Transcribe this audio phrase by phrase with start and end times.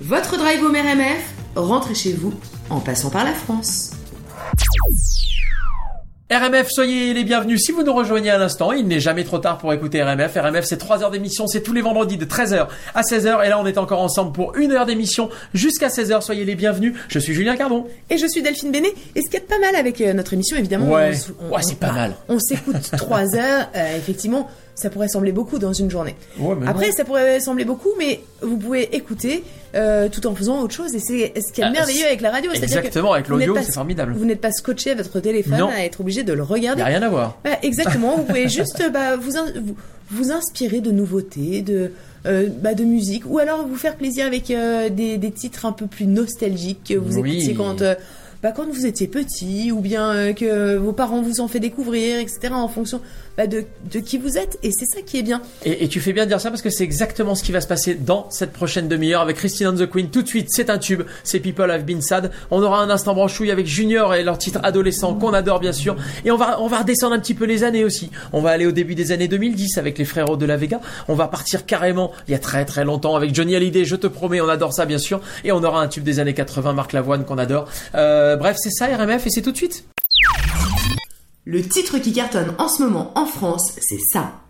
[0.00, 2.32] Votre drive home RMF, rentrez chez vous
[2.70, 3.90] en passant par la France.
[6.30, 7.62] RMF, soyez les bienvenus.
[7.64, 10.34] Si vous nous rejoignez à l'instant, il n'est jamais trop tard pour écouter RMF.
[10.36, 13.44] RMF, c'est 3 heures d'émission, c'est tous les vendredis de 13h à 16h.
[13.46, 16.20] Et là, on est encore ensemble pour une heure d'émission jusqu'à 16h.
[16.20, 16.94] Soyez les bienvenus.
[17.08, 17.86] Je suis Julien Cardon.
[18.10, 18.92] Et je suis Delphine Bénet.
[19.14, 21.08] Et ce qui est pas mal avec euh, notre émission, évidemment, Ouais.
[21.08, 22.14] on s- on- Ouais, c'est pas mal.
[22.28, 26.14] On s'écoute 3 heures, euh, effectivement, ça pourrait sembler beaucoup dans une journée.
[26.38, 26.92] Ouais, Après, non.
[26.96, 29.42] ça pourrait sembler beaucoup, mais vous pouvez écouter
[29.74, 30.94] euh, tout en faisant autre chose.
[30.94, 32.50] Et c'est ce qui est Ah, merveilleux avec la radio.
[32.52, 34.14] Exactement, avec l'audio, c'est formidable.
[34.16, 35.68] Vous n'êtes pas scotché à votre téléphone Non.
[35.68, 36.80] à être obligé de le Il regarder.
[36.82, 37.38] n'y a rien à voir.
[37.44, 39.74] Bah, exactement, vous pouvez juste bah, vous, vous,
[40.10, 41.90] vous inspirer de nouveautés, de,
[42.26, 45.72] euh, bah, de musique, ou alors vous faire plaisir avec euh, des, des titres un
[45.72, 47.32] peu plus nostalgiques que vous Oui.
[47.36, 47.82] écoutiez quand,
[48.42, 52.50] bah, quand vous étiez petit, ou bien que vos parents vous ont fait découvrir, etc.,
[52.52, 53.00] en fonction
[53.38, 53.64] bah, de,
[54.00, 54.58] qui vous êtes.
[54.64, 55.40] Et c'est ça qui est bien.
[55.64, 57.60] Et, et tu fais bien de dire ça parce que c'est exactement ce qui va
[57.60, 60.10] se passer dans cette prochaine demi-heure avec Christine and the Queen.
[60.10, 61.02] Tout de suite, c'est un tube.
[61.22, 62.32] C'est People Have Been Sad.
[62.50, 65.94] On aura un instant branchouille avec Junior et leur titre adolescent qu'on adore bien sûr.
[66.24, 68.10] Et on va, on va redescendre un petit peu les années aussi.
[68.32, 70.80] On va aller au début des années 2010 avec les frérots de la Vega.
[71.06, 73.84] On va partir carrément il y a très très longtemps avec Johnny Hallyday.
[73.84, 75.20] Je te promets, on adore ça bien sûr.
[75.44, 77.68] Et on aura un tube des années 80, Marc Lavoine qu'on adore.
[77.94, 79.84] Euh, bref, c'est ça RMF et c'est tout de suite.
[81.50, 84.42] Le titre qui cartonne en ce moment en France, c'est ça.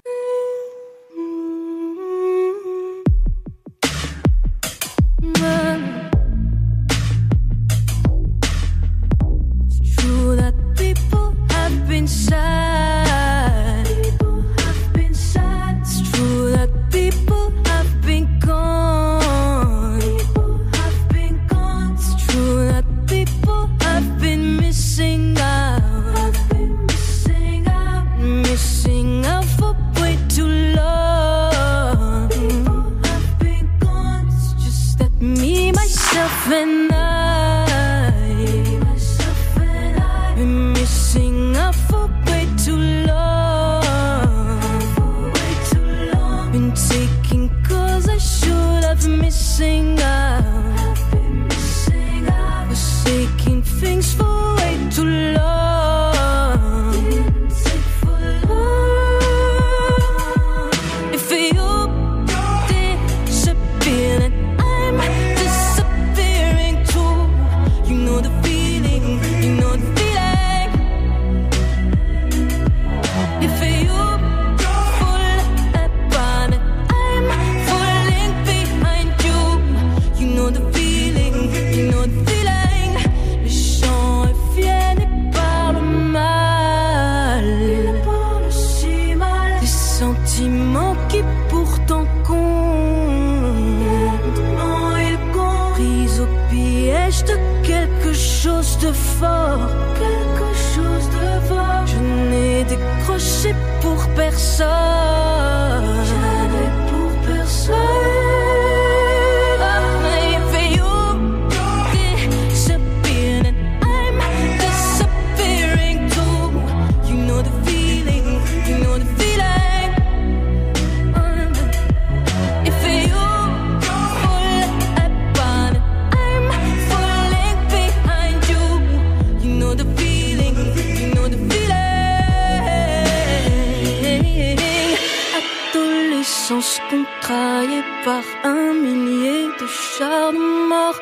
[138.05, 141.00] Par un millier de chars de mort.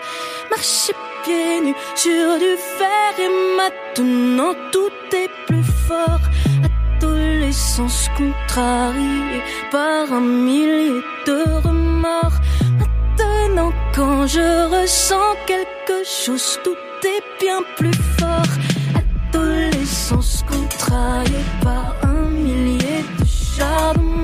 [1.25, 6.25] Pieds nus sur du fer et maintenant tout est plus fort.
[6.99, 12.39] Adolescence contrariée par un millier de remords.
[12.79, 18.53] Maintenant quand je ressens quelque chose, tout est bien plus fort.
[19.33, 24.16] Adolescence contrariée par un millier de chars de mort.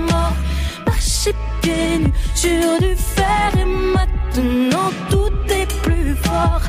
[1.25, 6.63] Marcher pieds nus sur du fer et maintenant tout est plus fort.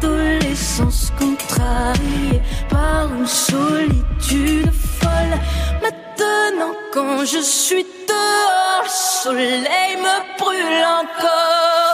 [0.00, 5.38] Adolescence contrariée par une solitude folle.
[5.82, 11.93] Maintenant quand je suis dehors, le soleil me brûle encore.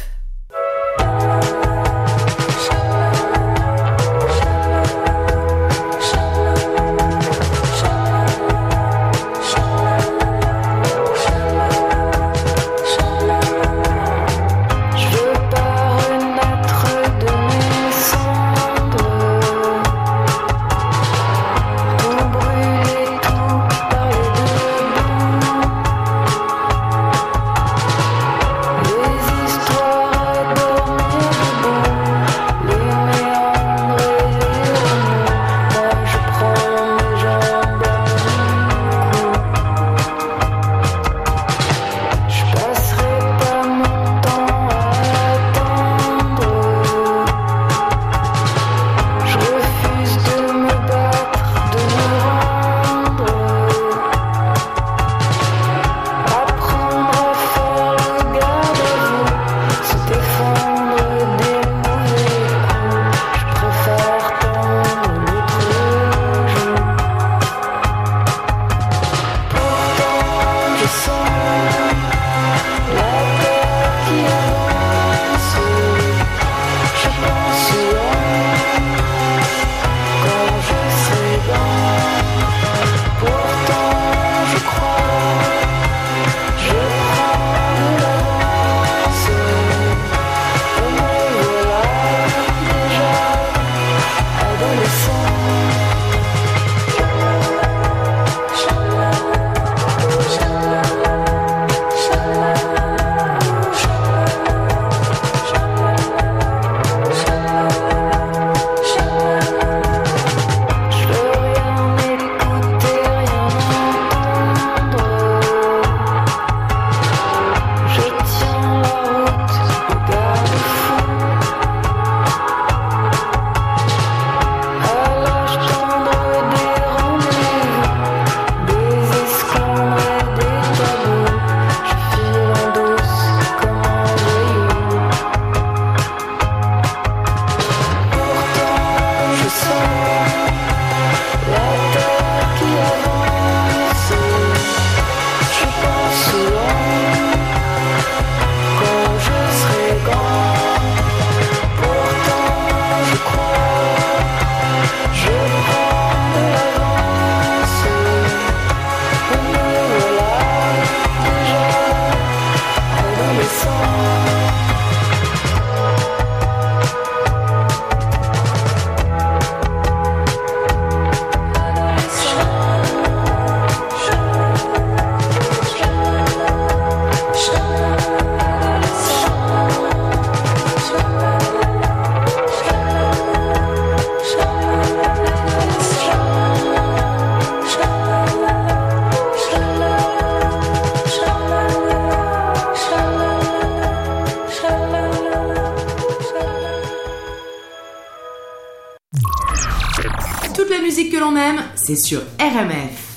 [201.95, 203.11] Sur RMF.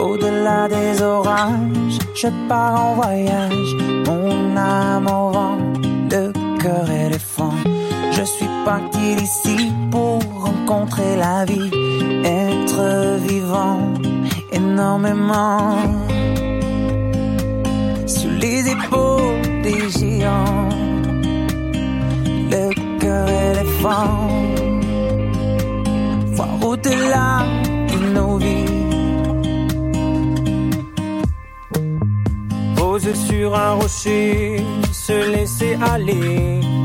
[0.00, 3.79] Au-delà des orages, je pars en voyage,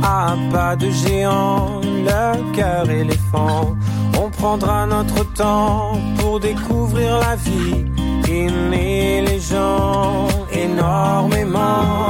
[0.03, 3.75] à pas de géant, le cœur éléphant.
[4.21, 7.85] On prendra notre temps pour découvrir la vie,
[8.27, 12.04] aimer les gens énormément.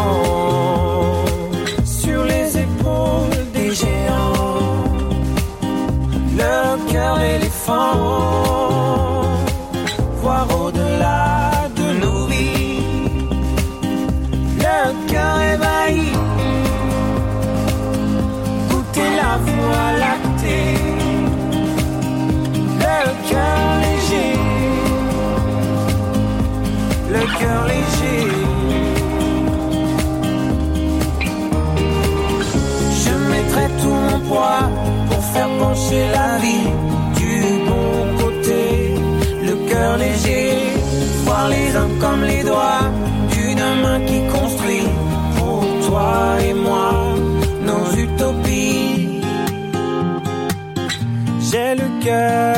[52.06, 52.55] J'ai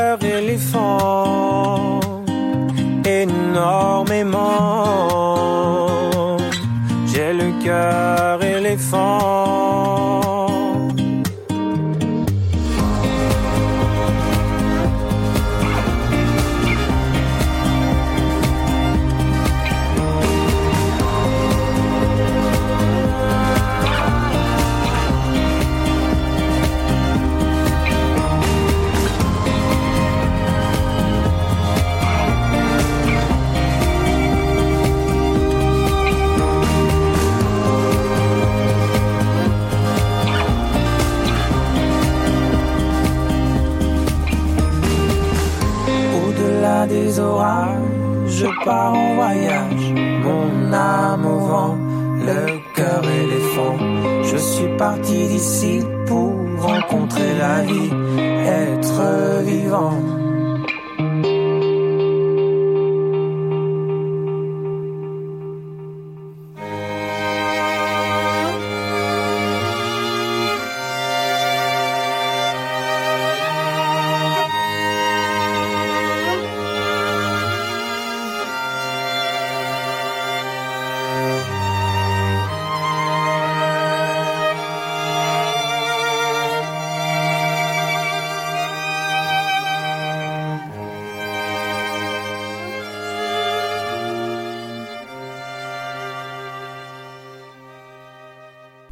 [57.48, 58.77] rencontrer la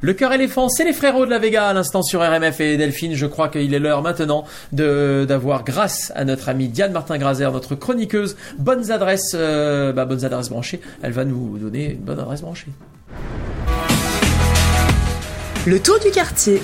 [0.06, 3.16] Le cœur éléphant, c'est les frérots de la Vega à l'instant sur RMF et Delphine.
[3.16, 7.74] Je crois qu'il est l'heure maintenant de d'avoir, grâce à notre amie Diane Martin-Grazer, notre
[7.74, 10.80] chroniqueuse, bonnes adresses, euh, bah, bonnes adresses branchées.
[11.02, 12.68] Elle va nous donner une bonne adresse branchée.
[15.66, 16.62] Le tour du quartier.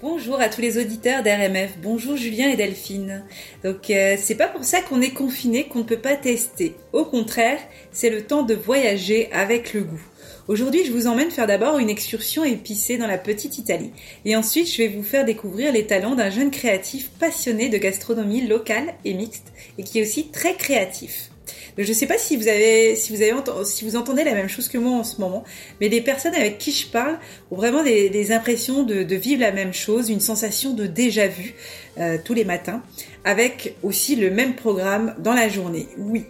[0.00, 1.72] Bonjour à tous les auditeurs d'RMF.
[1.82, 3.24] Bonjour Julien et Delphine.
[3.62, 6.76] Donc euh, c'est pas pour ça qu'on est confiné qu'on ne peut pas tester.
[6.94, 7.58] Au contraire,
[7.90, 10.00] c'est le temps de voyager avec le goût.
[10.48, 13.92] Aujourd'hui, je vous emmène faire d'abord une excursion épicée dans la petite Italie.
[14.24, 18.46] Et ensuite, je vais vous faire découvrir les talents d'un jeune créatif passionné de gastronomie
[18.46, 21.30] locale et mixte et qui est aussi très créatif.
[21.78, 23.32] Je sais pas si vous avez, si vous avez,
[23.64, 25.44] si vous entendez la même chose que moi en ce moment,
[25.80, 27.18] mais les personnes avec qui je parle
[27.50, 31.28] ont vraiment des, des impressions de, de vivre la même chose, une sensation de déjà
[31.28, 31.54] vu
[31.98, 32.82] euh, tous les matins,
[33.24, 35.88] avec aussi le même programme dans la journée.
[35.96, 36.24] Oui.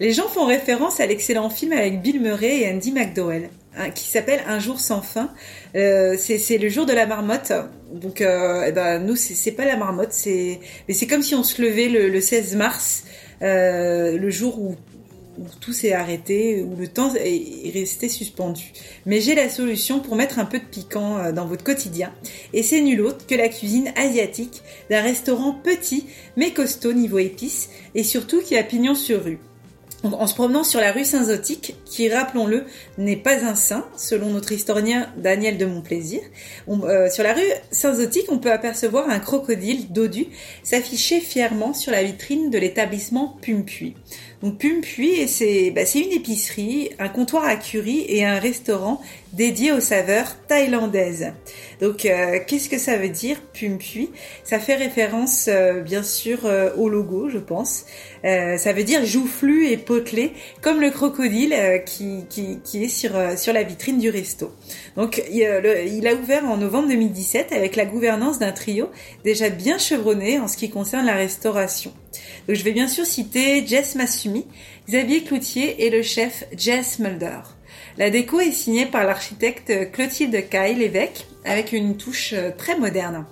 [0.00, 3.50] Les gens font référence à l'excellent film avec Bill Murray et Andy McDowell,
[3.94, 5.30] qui s'appelle Un jour sans fin.
[5.74, 7.52] Euh, c'est le jour de la marmotte.
[7.92, 11.60] Donc, euh, eh ben, nous, c'est pas la marmotte, mais c'est comme si on se
[11.62, 13.04] levait le, le 16 mars,
[13.42, 14.76] euh, le jour où
[15.60, 18.72] tout s'est arrêté, où le temps est est resté suspendu.
[19.06, 22.12] Mais j'ai la solution pour mettre un peu de piquant euh, dans votre quotidien.
[22.52, 26.06] Et c'est nul autre que la cuisine asiatique d'un restaurant petit
[26.36, 29.38] mais costaud niveau épices et surtout qui a pignon sur rue.
[30.04, 32.64] Donc, en se promenant sur la rue Saint-Zotique, qui, rappelons-le,
[32.98, 36.20] n'est pas un saint, selon notre historien Daniel de Montplaisir,
[36.68, 40.26] on- euh, sur la rue Saint-Zotique, on peut apercevoir un crocodile dodu
[40.62, 43.96] s'afficher fièrement sur la vitrine de l'établissement Pumpuy.
[44.42, 49.00] Donc Pumpuy, c'est bah, une épicerie, un comptoir à curry et un restaurant
[49.32, 51.32] dédié aux saveurs thaïlandaises.
[51.80, 54.10] Donc euh, qu'est-ce que ça veut dire Pumpuy
[54.44, 57.84] Ça fait référence euh, bien sûr euh, au logo, je pense.
[58.22, 61.54] Ça veut dire joufflu et potelé, comme le crocodile
[61.86, 62.26] qui,
[62.74, 64.52] est sur, la vitrine du resto.
[64.96, 68.90] Donc il a ouvert en novembre 2017 avec la gouvernance d'un trio
[69.24, 71.92] déjà bien chevronné en ce qui concerne la restauration.
[72.48, 74.46] Je vais bien sûr citer Jess Massumi,
[74.88, 77.40] Xavier Cloutier et le chef Jess Mulder.
[77.98, 83.26] La déco est signée par l'architecte Clotilde Caille l'évêque avec une touche euh, très moderne.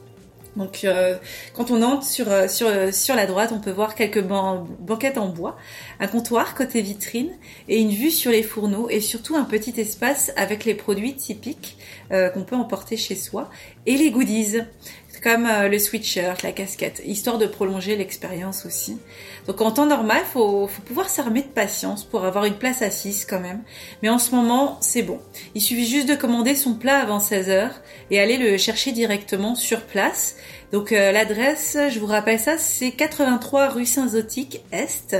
[0.85, 1.17] Euh,
[1.55, 5.29] quand on entre sur, euh, sur, la droite, on peut voir quelques ban- banquettes en
[5.29, 5.57] bois,
[6.01, 7.31] un comptoir côté vitrine
[7.69, 11.77] et une vue sur les fourneaux et surtout un petit espace avec les produits typiques
[12.11, 13.51] qu'on peut emporter chez soi
[13.85, 14.59] et les goodies.
[15.23, 18.99] Comme euh, le sweatshirt, la casquette, histoire de prolonger l'expérience aussi.
[19.47, 23.25] Donc en temps normal, faut, faut pouvoir s'armer de patience pour avoir une place assise
[23.25, 23.63] quand même.
[24.03, 25.21] Mais en ce moment, c'est bon.
[25.55, 27.81] Il suffit juste de commander son plat avant 16 heures
[28.11, 30.37] et aller le chercher directement sur place.
[30.73, 35.17] Donc euh, l'adresse, je vous rappelle ça, c'est 83 rue Saint-Zotique Est.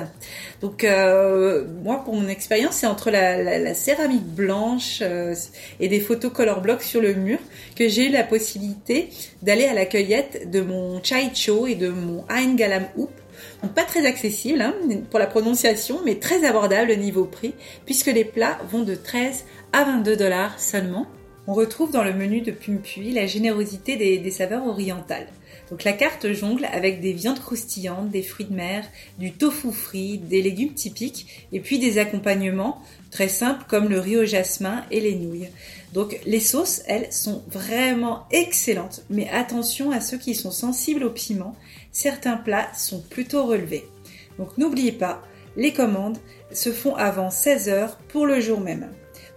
[0.61, 5.35] Donc euh, moi, pour mon expérience, c'est entre la, céramique blanche euh,
[5.79, 7.39] et des photos color block sur le mur
[7.77, 9.11] que j'ai eu la possibilité
[9.43, 13.11] d'aller à la cueillette de mon chai cho et de mon Ein Galam Hoop
[13.63, 14.75] donc pas très accessible hein,
[15.11, 19.85] pour la prononciation, mais très abordable niveau prix, puisque les plats vont de 13 à
[19.85, 21.07] 22 dollars seulement.
[21.49, 25.29] On retrouve dans le menu de Pumpuy la générosité des, saveurs orientales.
[25.71, 28.85] Donc la carte jongle avec des viandes croustillantes, des fruits de mer,
[29.19, 34.17] du tofu frit, des légumes typiques et puis des accompagnements très simples comme le riz
[34.17, 35.49] au jasmin et les nouilles.
[35.93, 41.11] Donc les sauces, elles, sont vraiment excellentes, mais attention à ceux qui sont sensibles au
[41.11, 41.55] piment,
[41.93, 43.85] certains plats sont plutôt relevés.
[44.39, 45.23] Donc n'oubliez pas,
[45.57, 46.19] les commandes
[46.53, 48.89] se font avant 16h pour le jour même.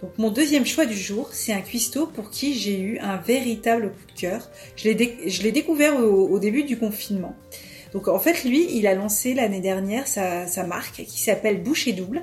[0.02, 3.90] Donc mon deuxième choix du jour, c'est un cuistot pour qui j'ai eu un véritable
[3.90, 4.50] coup de cœur.
[4.76, 7.34] Je l'ai découvert au, début du confinement.
[7.92, 12.22] Donc en fait, lui, il a lancé l'année dernière sa, marque qui s'appelle Boucher Double.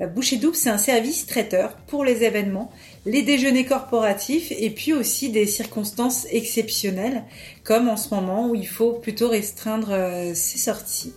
[0.00, 2.72] Euh, Boucher Double, c'est un service traiteur pour les événements,
[3.04, 7.24] les déjeuners corporatifs et puis aussi des circonstances exceptionnelles,
[7.62, 11.12] comme en ce moment où il faut plutôt restreindre euh, ses sorties.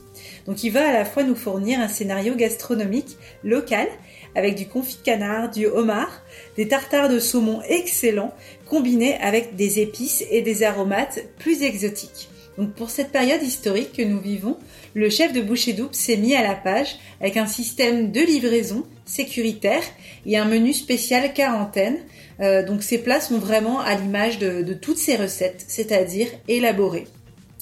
[0.45, 3.87] Donc il va à la fois nous fournir un scénario gastronomique local
[4.35, 6.21] avec du confit de canard, du homard,
[6.57, 8.33] des tartares de saumon excellents
[8.67, 12.29] combinés avec des épices et des aromates plus exotiques.
[12.57, 14.57] Donc pour cette période historique que nous vivons,
[14.93, 18.85] le chef de Boucher Double s'est mis à la page avec un système de livraison
[19.05, 19.83] sécuritaire
[20.25, 21.97] et un menu spécial quarantaine.
[22.39, 27.07] Euh, donc ces plats sont vraiment à l'image de, toutes ces recettes, c'est-à-dire élaborées.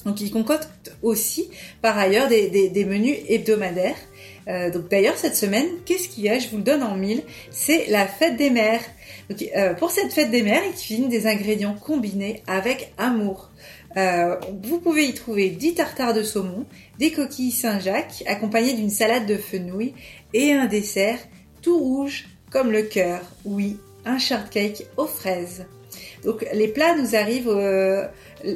[0.04, 1.48] Donc il concocte aussi
[1.80, 3.96] par ailleurs des, menus hebdomadaires.
[4.46, 6.38] Euh, donc d'ailleurs cette semaine, qu'est-ce qu'il y a?
[6.38, 7.22] Je vous le donne en mille.
[7.50, 8.82] C'est la fête des mères.
[9.56, 13.50] Euh, pour cette fête des mères, il cuisine des ingrédients combinés avec amour.
[13.96, 16.66] Euh, vous pouvez y trouver 10 tartares de saumon,
[16.98, 19.94] des coquilles Saint-Jacques accompagnées d'une salade de fenouil
[20.32, 21.18] et un dessert
[21.62, 23.20] tout rouge comme le cœur.
[23.44, 25.64] Oui, un shortcake aux fraises.
[26.24, 28.06] Donc les plats nous arrivent, euh,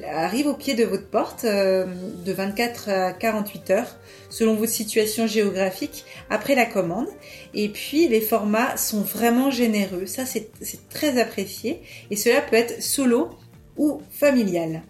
[0.07, 1.87] arrivent au pied de votre porte euh,
[2.24, 3.96] de 24 à 48 heures
[4.31, 7.09] selon votre situation géographique après la commande.
[7.54, 10.50] Et puis les formats sont vraiment généreux, ça c'est
[10.88, 13.31] très apprécié et cela peut être solo
[13.76, 14.83] ou familial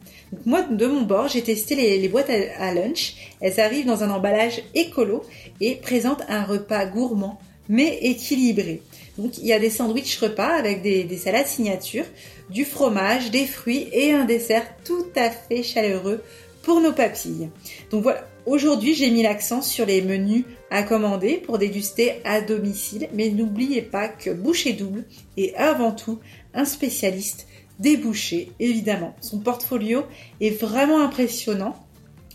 [0.44, 3.14] moi, de mon bord, j'ai testé les, boîtes à, lunch.
[3.40, 5.22] Elles arrivent dans un emballage écolo
[5.60, 7.38] et présentent un repas gourmand
[7.70, 8.80] mais équilibré.
[9.18, 12.04] Donc il y a des sandwichs repas avec des, des salades signature,
[12.50, 16.22] du fromage, des fruits et un dessert tout à fait chaleureux
[16.62, 17.50] pour nos papilles.
[17.90, 23.08] Donc voilà, aujourd'hui j'ai mis l'accent sur les menus à commander pour déguster à domicile,
[23.12, 25.04] mais n'oubliez pas que Boucher Double
[25.36, 26.20] est avant tout
[26.54, 27.46] un spécialiste
[27.78, 29.14] débouché, évidemment.
[29.20, 30.04] Son portfolio
[30.40, 31.76] est vraiment impressionnant.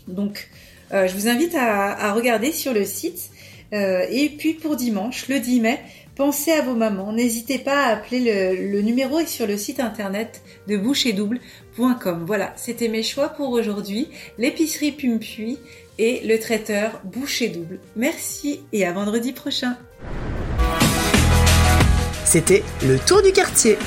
[0.08, 0.48] Donc,
[0.92, 3.30] euh, je vous invite à, regarder sur le site.
[3.72, 5.80] Euh, et puis pour dimanche, le 10 mai,
[6.16, 7.12] pensez à vos mamans.
[7.12, 12.24] N'hésitez pas à appeler le, le numéro est sur le site internet de bouchetdouble.com.
[12.26, 14.08] Voilà, c'était mes choix pour aujourd'hui.
[14.38, 15.58] L'épicerie Pumpuy
[15.98, 17.78] et le traiteur Boucher Double.
[17.96, 19.76] Merci et à vendredi prochain.
[22.24, 23.78] C'était le tour du quartier.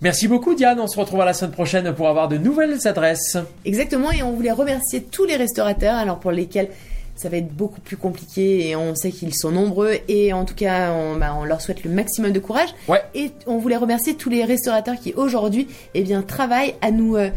[0.00, 3.36] Merci beaucoup Diane, on se retrouvera la semaine prochaine pour avoir de nouvelles adresses.
[3.64, 6.70] Exactement, et on voulait remercier tous les restaurateurs, alors pour lesquels
[7.18, 10.54] ça va être beaucoup plus compliqué et on sait qu'ils sont nombreux et en tout
[10.54, 12.68] cas on, bah, leur souhaite le maximum de courage.
[12.86, 13.02] Ouais.
[13.14, 17.30] Et on voulait remercier tous les restaurateurs qui aujourd'hui eh bien travaillent à nous euh,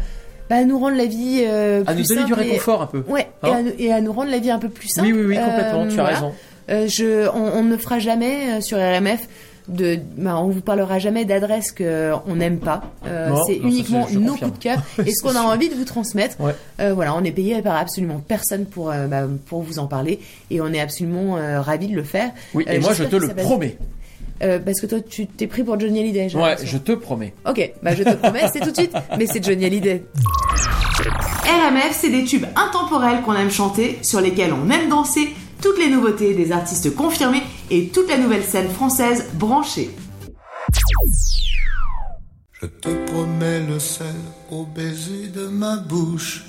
[0.48, 3.02] bah, à nous rendre la vie euh, à nous donner du réconfort un peu.
[3.08, 5.08] Ouais, hein et, à, nous rendre la vie un peu plus simple.
[5.08, 6.32] Oui oui oui complètement, tu as euh, raison.
[6.88, 9.26] je on, ne fera jamais sur RMF
[9.68, 12.82] de, bah, on vous parlera jamais d'adresses qu'on n'aime pas.
[13.06, 16.36] Euh, c'est uniquement nos coups de cœur et ce qu'on a envie de vous transmettre.
[16.80, 20.20] Euh, voilà, on est payé par absolument personne pour euh, bah, pour vous en parler
[20.50, 22.30] et on est absolument ravis de le faire.
[22.54, 23.76] Oui, et moi je te le promets.
[24.40, 26.34] parce que toi, tu t'es pris pour Johnny Hallyday.
[26.34, 27.34] Ouais, je te promets.
[27.48, 30.02] Ok, bah je te promets, c'est tout de suite, mais c'est Johnny Hallyday.
[31.44, 35.28] RMF, c'est des tubes intemporels qu'on aime chanter, sur lesquels on aime danser
[35.62, 39.90] toutes les nouveautés des artistes confirmés et toute la nouvelle scène française branchée.
[42.60, 44.14] Je te promets le sel
[44.50, 46.44] au baiser de ma bouche.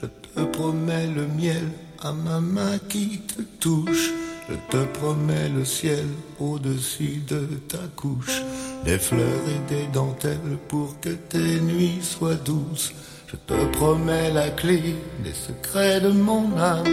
[0.00, 1.68] Je te promets le miel
[2.00, 4.10] à ma main qui te touche.
[4.48, 6.06] Je te promets le ciel
[6.40, 8.42] au-dessus de ta couche,
[8.84, 12.94] des fleurs et des dentelles pour que tes nuits soient douces.
[13.26, 16.86] Je te promets la clé des secrets de mon âme.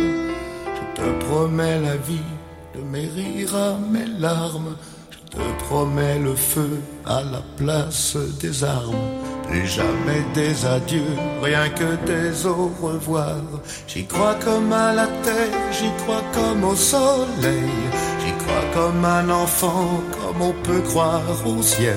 [0.96, 2.32] Te promets la vie
[2.74, 3.10] de mes
[3.54, 4.76] à mes larmes.
[5.12, 8.96] Je te promets le feu à la place des armes.
[9.48, 13.38] Plus jamais des adieux, rien que des au revoir.
[13.88, 17.70] J'y crois comme à la terre, j'y crois comme au soleil.
[18.76, 21.96] Comme un enfant, comme on peut croire au ciel.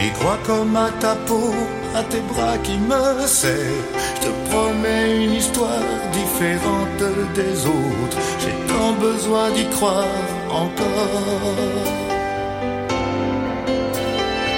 [0.00, 1.52] J'y crois comme à ta peau,
[1.94, 3.84] à tes bras qui me serrent.
[4.14, 7.02] Je te promets une histoire différente
[7.34, 8.18] des autres.
[8.40, 11.86] J'ai tant besoin d'y croire encore.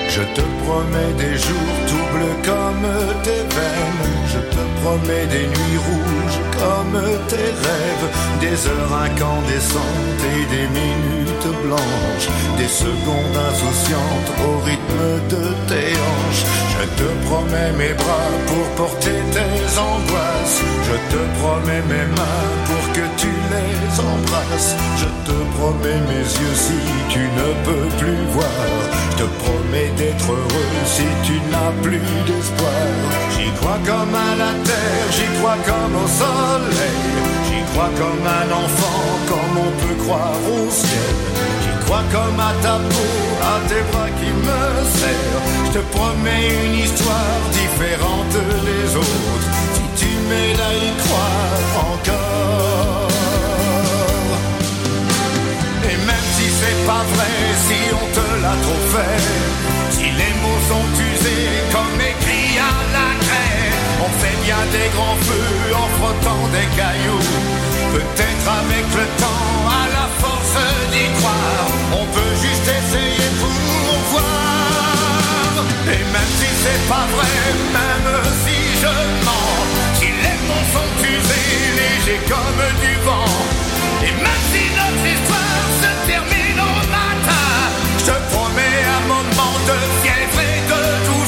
[0.09, 2.09] Je te promets des jours tout
[2.45, 2.89] comme
[3.25, 4.58] tes veines.
[4.79, 8.09] Te promets des nuits rouges comme tes rêves.
[8.41, 12.29] Des heures incandescentes et des minutes blanches.
[12.57, 14.78] Des secondes insouciantes au rythme
[15.29, 16.45] de tes hanches.
[16.75, 20.61] Je te promets mes bras pour porter tes angoisses.
[20.89, 24.75] Je te promets mes mains pour que tu les embrasses.
[24.97, 28.61] Je te promets mes yeux si tu ne peux plus voir.
[29.11, 32.87] Je te promets d'être heureux si tu n'as plus d'espoir.
[33.35, 37.01] J'y crois comme à la terre, j'y crois comme au soleil.
[37.47, 41.58] J'y crois comme un enfant, comme on peut croire au ciel.
[41.89, 43.09] Crois comme à ta peau,
[43.41, 44.61] à tes bras qui me
[44.99, 45.49] serrent.
[45.69, 48.37] Je te promets une histoire différente
[48.69, 49.49] des autres.
[49.73, 53.09] Si tu m'aides à y croire encore.
[55.91, 57.35] Et même si c'est pas vrai,
[57.67, 59.23] si on te l'a trop fait,
[59.97, 63.65] si les mots sont usés comme écrits à la craie,
[64.05, 67.29] on fait bien des grands feux en frottant des cailloux.
[67.95, 69.49] Peut-être avec le temps,
[69.81, 70.07] à la
[71.93, 75.65] on peut juste essayer pour voir.
[75.87, 77.37] Et même si c'est pas vrai,
[77.73, 78.11] même
[78.45, 78.95] si je
[79.25, 79.57] mens,
[79.95, 83.35] si les mots sont usés, légers comme du vent,
[84.03, 87.49] et même si notre histoire se termine au matin,
[88.07, 91.28] je promets un moment de fièvre et de douceur.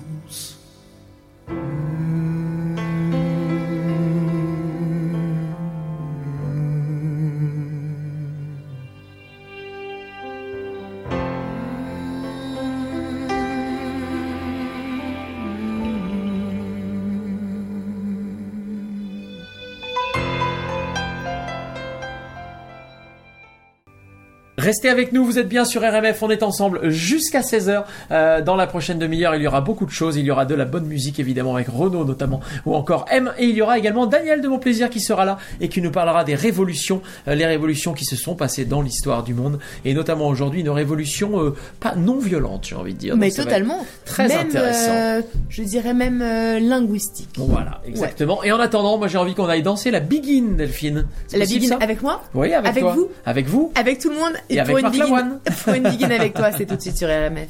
[24.61, 27.83] Restez avec nous, vous êtes bien sur RMF, on est ensemble jusqu'à 16h.
[28.11, 30.17] Euh, dans la prochaine demi-heure, il y aura beaucoup de choses.
[30.17, 33.31] Il y aura de la bonne musique, évidemment, avec Renaud notamment, ou encore M.
[33.39, 35.89] Et il y aura également Daniel de Mon Plaisir qui sera là et qui nous
[35.89, 39.57] parlera des révolutions, euh, les révolutions qui se sont passées dans l'histoire du monde.
[39.83, 43.17] Et notamment aujourd'hui, une révolution euh, pas non violente, j'ai envie de dire.
[43.17, 43.83] Mais Donc, totalement.
[44.05, 44.91] Très même, intéressant.
[44.91, 47.29] euh, je dirais même euh, linguistique.
[47.35, 48.43] Voilà, exactement.
[48.43, 51.07] Et en attendant, moi j'ai envie qu'on aille danser la Begin, Delphine.
[51.33, 52.21] La begin avec moi?
[52.35, 52.93] Oui, avec, avec toi.
[52.93, 53.09] vous?
[53.25, 53.71] Avec vous?
[53.73, 55.39] Avec tout le monde Et avec pour, une Marc Lavoine.
[55.63, 57.49] pour une begin avec toi, c'est tout de suite sur RMF.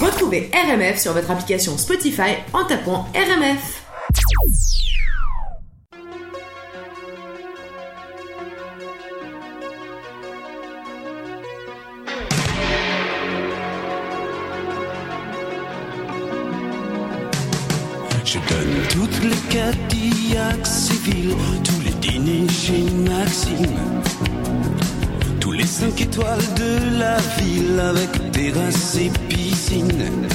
[0.00, 3.84] Retrouvez RMF sur votre application Spotify en tapant RMF.
[18.32, 24.02] Je donne toutes les Cadillacs civils, tous les dîners chez Maxime,
[25.70, 30.28] tous les cinq étoiles de la ville avec terrasse et piscine.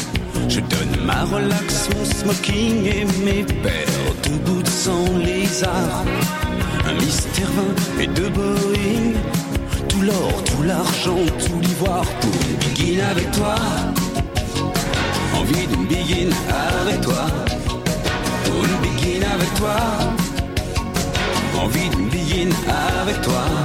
[0.48, 6.06] Je donne ma relax, mon smoking et mes paires de boots sans lézard.
[6.88, 7.50] Un mystère
[7.98, 9.14] 20 et deux Boeing,
[9.90, 13.56] tout l'or, tout l'argent, tout l'ivoire pour une begin avec toi.
[15.36, 16.30] Envie d'une begin
[16.82, 17.26] avec toi.
[18.46, 19.76] Pour une begin avec toi.
[21.62, 22.50] Envie d'une begin
[23.02, 23.65] avec toi.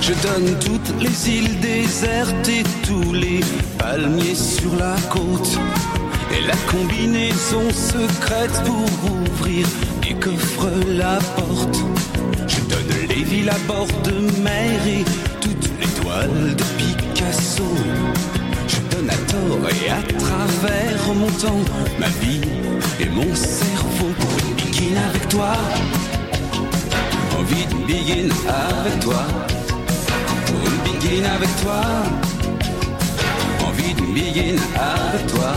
[0.00, 3.40] Je donne toutes les îles désertes et tous les
[3.78, 5.58] palmiers sur la côte.
[6.32, 9.66] Et la combinaison secrète pour ouvrir
[10.08, 11.78] et coffre la porte.
[12.48, 15.04] Je donne les villes à bord de mer et
[15.40, 17.64] toutes les toiles de Picasso.
[18.68, 21.64] Je donne à tort et à travers mon temps,
[21.98, 22.40] ma vie
[23.00, 25.52] et mon cerveau pour une bikini avec toi.
[27.38, 29.26] Envie de begin avec toi.
[30.50, 31.80] Pour une begin avec toi.
[33.66, 35.54] Envie de begin avec toi.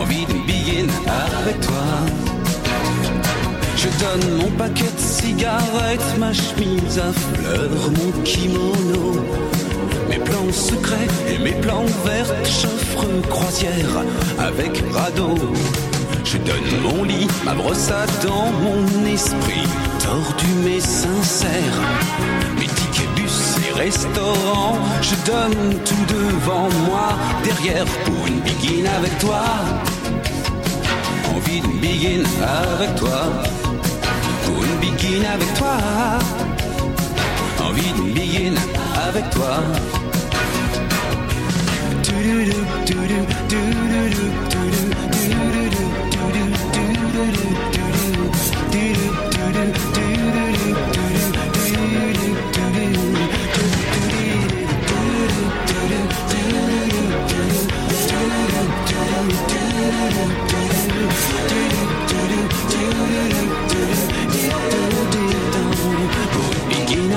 [0.00, 0.86] Envie de begin
[1.40, 1.84] avec toi.
[3.76, 9.24] Je donne mon paquet de cigarettes, ma chemise à fleurs, mon kimono.
[10.08, 14.04] Mes plans secrets et mes plans verts, j'offre croisière
[14.38, 15.34] avec radeau.
[16.24, 19.66] Je donne mon lit, ma brosse à dents, mon esprit
[19.98, 21.74] tordu mais sincère.
[23.78, 27.08] Restaurants, je donne tout devant moi,
[27.44, 29.42] derrière pour une begin avec toi.
[31.34, 33.20] Envie de begin avec toi.
[34.44, 35.76] Pour une begin avec toi.
[37.66, 38.54] Envie de begin
[39.08, 39.62] avec toi.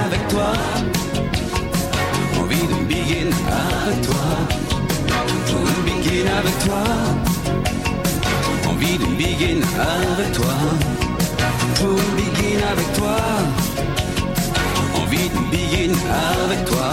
[0.05, 0.51] Avec toi.
[2.39, 4.23] Envie de begin avec toi.
[5.47, 6.83] Pour une begin avec toi.
[8.69, 9.61] Envie de begin
[10.11, 10.55] avec toi.
[11.81, 13.17] Une begin avec toi.
[15.01, 15.93] Envie de begin
[16.41, 16.89] avec toi.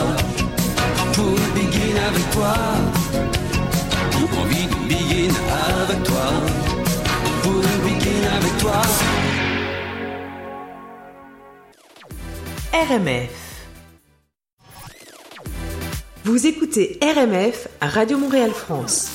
[1.14, 3.37] Pour begin avec toi.
[12.88, 13.66] RMF.
[16.24, 19.10] Vous écoutez RMF à Radio Montréal France.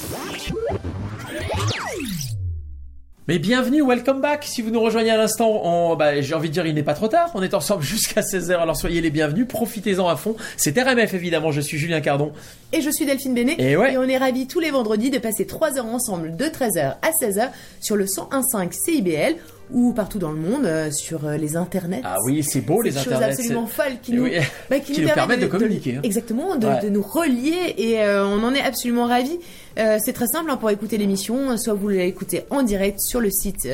[3.30, 4.44] Mais bienvenue, welcome back.
[4.44, 7.08] Si vous nous rejoignez à l'instant, bah, j'ai envie de dire, il n'est pas trop
[7.08, 7.32] tard.
[7.36, 9.48] On est ensemble jusqu'à 16h, alors soyez les bienvenus.
[9.48, 10.36] Profitez-en à fond.
[10.58, 11.54] C'est RMF, évidemment.
[11.54, 12.34] Je suis Julien Cardon.
[12.74, 13.56] Et je suis Delphine Bénet.
[13.60, 13.96] Et ouais.
[13.96, 17.52] on est ravis tous les vendredis de passer 3 heures ensemble de 13h à 16h
[17.80, 19.36] sur le 101.5 CIBL
[19.72, 22.02] ou partout dans le monde euh, sur euh, les internets.
[22.04, 23.26] Ah oui, c'est beau, les internets.
[23.32, 24.32] absolument c'est- folles qui Eh nous, oui.
[24.70, 26.02] bah, Qui nous permettent de communiquer, hein.
[26.04, 26.82] Exactement, de, Ouais.
[26.82, 29.40] de nous relier et euh, on en est absolument ravis.
[29.76, 33.68] C'est très simple hein, pour écouter l'émission, soit vous l'écoutez en direct sur le site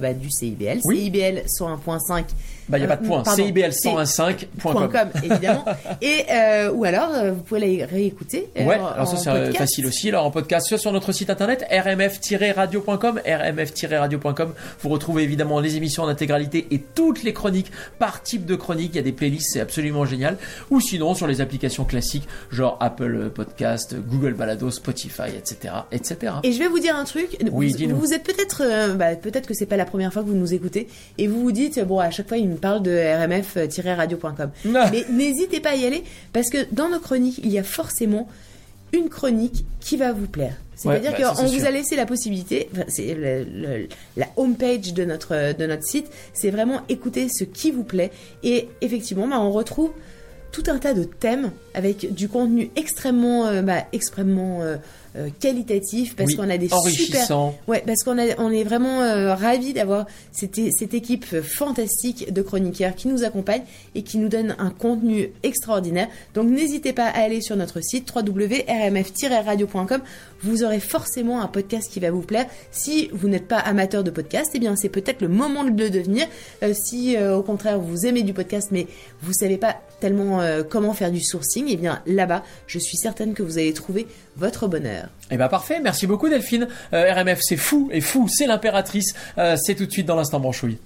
[0.00, 1.04] bah, du CIBL, Oui.
[1.04, 2.24] CIBL 101.5.
[2.68, 3.22] Bah, il n'y a pas de Euh, point.
[3.22, 4.88] pardon, CIBL1015.com.
[4.90, 5.64] .com, évidemment.
[6.02, 8.48] et euh, ou alors euh, vous pouvez la réécouter.
[8.56, 10.08] Ouais, alors ça c'est facile aussi.
[10.08, 14.54] Alors en podcast, soit sur notre site internet rmf-radio.com, rmf-radio.com.
[14.80, 18.90] Vous retrouvez évidemment les émissions en intégralité et toutes les chroniques par type de chronique.
[18.94, 20.36] Il y a des playlists, c'est absolument génial.
[20.70, 26.34] Ou sinon sur les applications classiques, genre Apple Podcast, Google Balado, Spotify, etc., etc.
[26.42, 27.36] Et je vais vous dire un truc.
[27.52, 27.96] Oui, vous, dis-nous.
[27.96, 30.54] vous êtes peut-être, euh, bah, peut-être que c'est pas la première fois que vous nous
[30.54, 34.50] écoutez, et vous vous dites bon, à chaque fois il me parle de rmf-radio.com.
[34.64, 38.28] Mais n'hésitez pas à y aller parce que dans nos chroniques, il y a forcément
[38.92, 40.54] une chronique qui va vous plaire.
[40.76, 41.66] C'est-à-dire Ouais, bah, qu'on vous sûr.
[41.66, 46.06] a laissé la possibilité, enfin, c'est le- le- la homepage de notre, de notre site,
[46.32, 48.10] c'est vraiment écouter ce qui vous plaît.
[48.42, 49.90] Et effectivement, bah, on retrouve
[50.50, 54.76] tout un tas de thèmes avec du contenu extrêmement, euh, bah, extrêmement euh,
[55.16, 57.52] euh, qualitatif parce Oui, qu'on a des super.
[57.68, 62.96] Ouais, parce qu'on on est vraiment euh, ravis d'avoir cette, cette équipe fantastique de chroniqueurs
[62.96, 63.62] qui nous accompagne
[63.94, 66.08] et qui nous donne un contenu extraordinaire.
[66.34, 70.00] Donc n'hésitez pas à aller sur notre site www.rmf-radio.com.
[70.42, 72.46] Vous aurez forcément un podcast qui va vous plaire.
[72.72, 75.90] Si vous n'êtes pas amateur de podcast, eh bien c'est peut-être le moment de le
[75.90, 76.26] devenir.
[76.64, 78.88] Euh, si au contraire vous aimez du podcast mais
[79.22, 83.42] vous savez pas tellement comment faire du sourcing, eh bien là-bas, je suis certaine que
[83.42, 85.08] vous allez trouver votre bonheur.
[85.30, 86.68] Eh ben parfait, merci beaucoup Delphine.
[86.92, 89.14] Euh, RMF c'est fou et fou, c'est l'impératrice.
[89.38, 90.78] Euh, c'est tout de suite dans l'instant branchouille.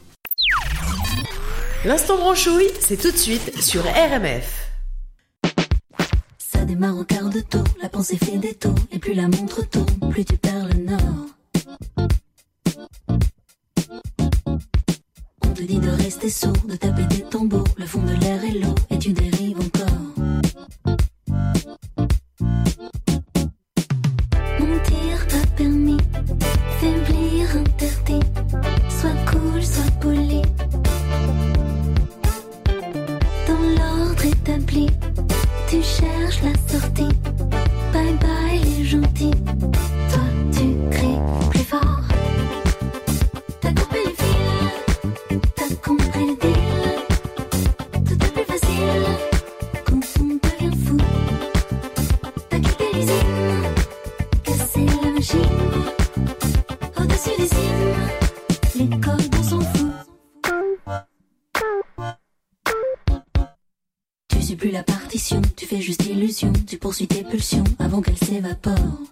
[1.85, 4.69] L'instant branchouille, c'est tout de suite sur RMF.
[6.69, 10.11] démarre au quart de tour, la pensée fait des tours, et plus la montre tourne,
[10.11, 11.27] plus tu perds le nord.
[15.45, 18.59] On te dit de rester sourd, de taper des tambours, le fond de l'air est
[18.59, 19.89] lourd, et tu dérives encore.
[26.81, 28.25] Faiblir interdit,
[28.89, 30.43] sois cool, sois poli.
[67.99, 69.03] Avant qu'elles s'évaporent.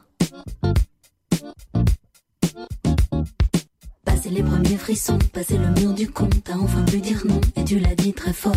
[4.04, 7.64] Passer les premiers frissons, passer le mur du con, t'as enfin pu dire non et
[7.64, 8.54] tu l'as dit très fort.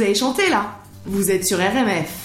[0.00, 2.19] Vous avez chanté là Vous êtes sur RMF.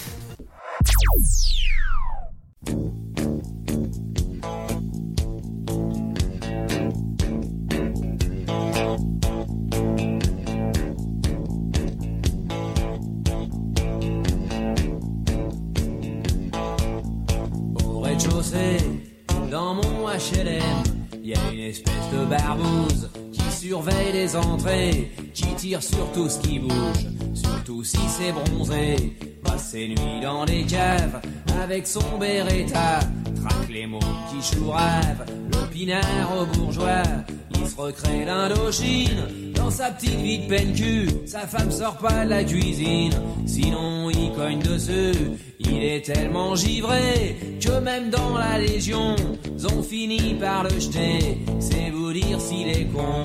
[41.25, 43.13] Sa femme sort pas de la cuisine,
[43.47, 45.31] sinon il cogne dessus.
[45.59, 49.15] Il est tellement givré que même dans la Légion,
[49.57, 51.39] ils ont fini par le jeter.
[51.59, 53.23] C'est vous dire s'il est con.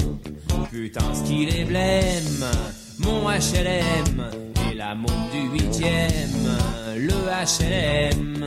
[0.71, 2.47] Putain, ce qu'il est blême.
[3.01, 4.25] Mon HLM
[4.71, 6.59] et la montre du huitième.
[6.97, 7.15] Le
[7.45, 8.40] HLM.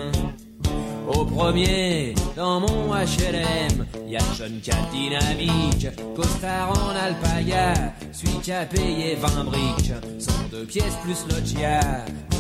[1.07, 7.73] Au premier, dans mon HLM, y a jeune cat dynamique, costard en alpaga,
[8.11, 11.79] celui qui a payé 20 briques, son deux pièces plus loggia.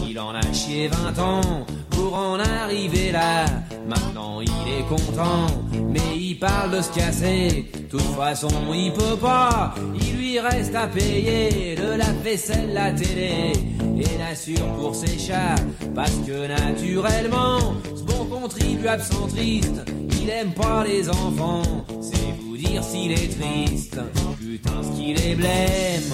[0.07, 3.45] Il en a chié 20 ans pour en arriver là.
[3.87, 5.47] Maintenant il est content,
[5.89, 7.71] mais il parle de se casser.
[7.89, 13.53] Toute façon, il peut pas, il lui reste à payer de la vaisselle, la télé
[13.97, 15.55] et l'assure pour ses chats.
[15.93, 17.75] Parce que naturellement,
[18.33, 19.83] contribuable centriste,
[20.21, 21.61] il aime pas les enfants.
[22.01, 23.99] C'est vous dire s'il est triste,
[24.39, 26.13] putain ce qu'il est blême.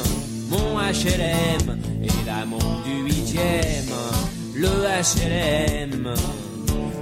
[0.49, 3.93] Mon HLM et la montre du huitième,
[4.55, 6.13] le HLM.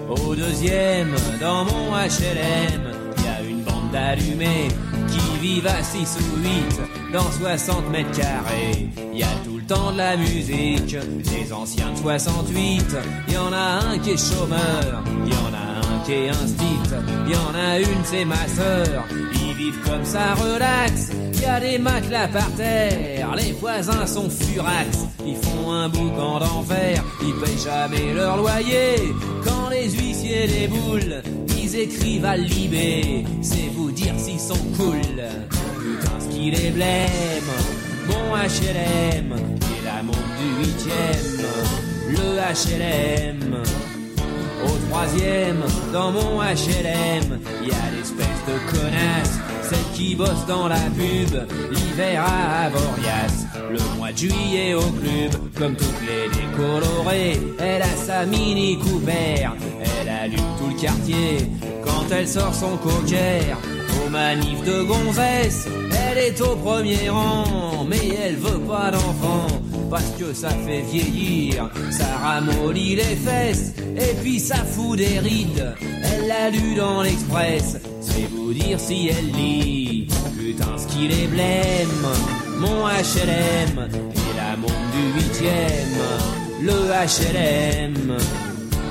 [0.10, 2.84] Au deuxième, dans mon HLM,
[3.24, 4.68] y a une bande d'allumés
[5.10, 8.88] qui vivent à 6 ou 8 dans 60 mètres carrés.
[9.14, 9.28] Y a
[9.68, 12.96] temps de la musique, des anciens de 68.
[13.30, 16.80] Y en a un qui est chômeur, y en a un qui est instit.
[17.28, 19.04] Y en a une, c'est ma sœur.
[19.34, 21.10] Ils vivent comme ça, relax.
[21.42, 25.06] Y a des matelas par terre, les voisins sont furax.
[25.26, 28.96] Ils font un boucan d'enfer, ils payent jamais leur loyer.
[29.44, 31.22] Quand les huissiers déboulent,
[31.58, 33.26] ils écrivent à Libé.
[33.42, 35.02] C'est vous dire s'ils sont cool.
[35.02, 37.77] Putain, ce qu'il est blême.
[38.08, 41.46] Mon HLM, et la montre du huitième.
[42.10, 43.64] Le HLM.
[44.66, 45.62] Au troisième,
[45.94, 52.24] dans mon HLM, y a l'espèce de connasse, celle qui bosse dans la pub, l'hiver
[52.26, 58.26] à Avoriaz, le mois de juillet au club, comme toutes les décolorées, elle a sa
[58.26, 59.48] mini Cooper,
[60.02, 61.38] elle allume tout le quartier,
[61.86, 63.56] quand elle sort son cocker,
[64.08, 65.68] au manif de gonzesse,
[66.10, 69.48] elle est au premier rang, mais elle veut pas d'enfant
[69.90, 75.74] parce que ça fait vieillir, ça ramollit les fesses, et puis ça fout des rides.
[76.04, 80.08] Elle l'a lu dans l'Express, c'est vous dire si elle lit.
[80.38, 82.08] Putain, ce qu'il est blême,
[82.60, 85.98] mon HLM, et la montre du huitième,
[86.62, 88.18] le HLM.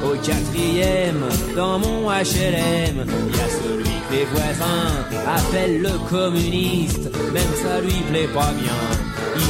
[0.04, 1.24] Au quatrième,
[1.56, 7.04] dans mon HLM, y a celui les voisins appellent le communiste,
[7.34, 9.05] même ça lui plaît pas bien.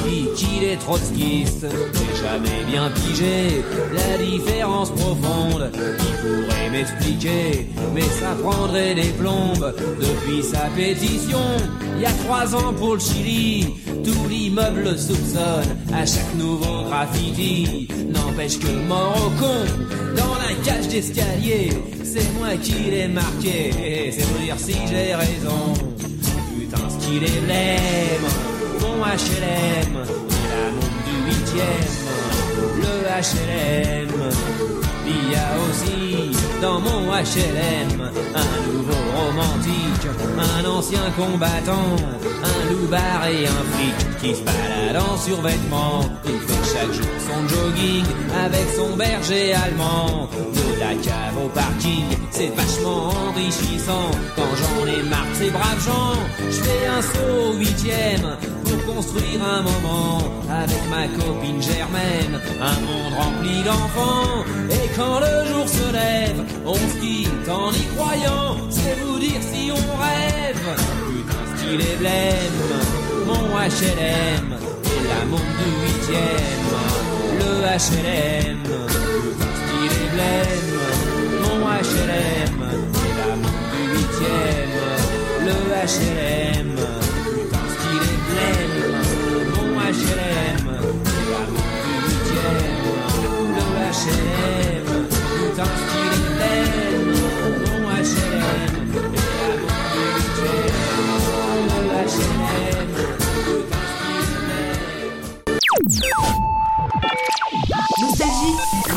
[0.07, 5.71] Qu'il est trotskiste, j'ai jamais bien pigé la différence profonde.
[5.75, 9.75] Il pourrait m'expliquer, mais ça prendrait des plombes.
[9.99, 11.41] Depuis sa pétition,
[11.97, 13.67] il y a trois ans pour le Chili,
[14.05, 17.89] tout l'immeuble le soupçonne à chaque nouveau graffiti.
[18.09, 19.65] N'empêche que mort au con,
[20.17, 21.71] dans la cage d'escalier,
[22.05, 24.13] c'est moi qui l'ai marqué.
[24.13, 25.75] C'est vous dire si j'ai raison.
[26.59, 28.46] Putain, ce qu'il est blême
[29.05, 31.97] HLM, la montre du huitième,
[32.81, 34.31] le HLM.
[35.07, 38.01] Il y a aussi dans mon HLM
[38.35, 41.97] un nouveau romantique, un ancien combattant,
[42.43, 46.01] un loupard et un flic qui se balade en survêtement.
[46.25, 48.05] Il fait chaque jour son jogging
[48.45, 50.29] avec son berger allemand.
[50.55, 54.11] De la cave au parking, c'est vachement enrichissant.
[54.35, 58.37] Quand j'en ai marre ces braves gens, je fais un saut au huitième
[58.85, 60.19] construire un moment
[60.51, 62.41] avec ma copine Germaine.
[62.61, 64.45] Un monde rempli d'enfants.
[64.71, 68.57] Et quand le jour se lève, on se quitte en y croyant.
[68.71, 70.67] C'est vous dire si on rêve.
[71.09, 72.63] Putain, qu'il est blême.
[73.27, 74.49] Mon HLM
[74.85, 76.69] et la montre du huitième.
[77.41, 77.51] Le
[77.85, 78.63] HLM.
[78.63, 80.71] Putain, qu'il est blême.
[81.43, 82.59] Mon HLM
[83.05, 84.75] et la montre du huitième.
[85.47, 85.57] Le
[85.87, 86.96] HLM.
[89.97, 90.67] HLM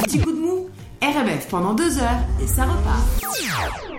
[0.04, 0.70] petit coup de mou,
[1.02, 3.99] RMF pendant deux heures et ça repart.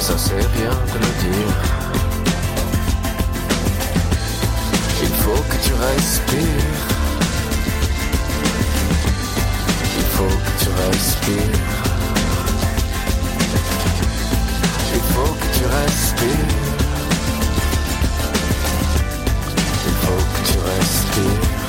[0.00, 1.54] Ça c'est rien de le dire.
[5.02, 6.46] Il faut que tu respires.
[9.98, 11.60] Il faut que tu respires.
[14.94, 16.54] Il faut que tu respires.
[19.86, 21.59] Il faut que tu respires.